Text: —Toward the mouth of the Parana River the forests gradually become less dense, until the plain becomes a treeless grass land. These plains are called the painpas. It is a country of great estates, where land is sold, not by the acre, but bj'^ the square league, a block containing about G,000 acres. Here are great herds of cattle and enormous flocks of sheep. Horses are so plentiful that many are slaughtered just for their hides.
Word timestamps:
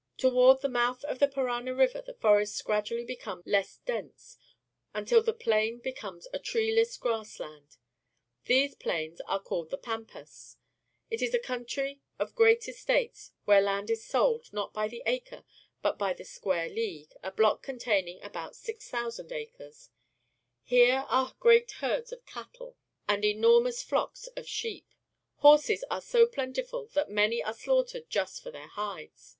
—Toward 0.18 0.60
the 0.60 0.68
mouth 0.68 1.04
of 1.04 1.20
the 1.20 1.28
Parana 1.28 1.72
River 1.72 2.00
the 2.02 2.14
forests 2.14 2.60
gradually 2.62 3.04
become 3.04 3.44
less 3.46 3.76
dense, 3.86 4.36
until 4.92 5.22
the 5.22 5.32
plain 5.32 5.78
becomes 5.78 6.26
a 6.34 6.40
treeless 6.40 6.96
grass 6.96 7.38
land. 7.38 7.76
These 8.46 8.74
plains 8.74 9.20
are 9.28 9.38
called 9.40 9.70
the 9.70 9.78
painpas. 9.78 10.56
It 11.10 11.22
is 11.22 11.32
a 11.32 11.38
country 11.38 12.00
of 12.18 12.34
great 12.34 12.68
estates, 12.68 13.30
where 13.44 13.60
land 13.60 13.88
is 13.88 14.04
sold, 14.04 14.52
not 14.52 14.74
by 14.74 14.88
the 14.88 15.00
acre, 15.06 15.44
but 15.80 15.96
bj'^ 15.96 16.16
the 16.16 16.24
square 16.24 16.68
league, 16.68 17.12
a 17.22 17.30
block 17.30 17.62
containing 17.62 18.20
about 18.20 18.58
G,000 18.60 19.30
acres. 19.30 19.90
Here 20.64 21.04
are 21.08 21.36
great 21.38 21.70
herds 21.78 22.10
of 22.10 22.26
cattle 22.26 22.76
and 23.06 23.24
enormous 23.24 23.84
flocks 23.84 24.26
of 24.36 24.48
sheep. 24.48 24.92
Horses 25.36 25.84
are 25.88 26.00
so 26.02 26.26
plentiful 26.26 26.88
that 26.94 27.12
many 27.12 27.40
are 27.44 27.54
slaughtered 27.54 28.10
just 28.10 28.42
for 28.42 28.50
their 28.50 28.66
hides. 28.66 29.36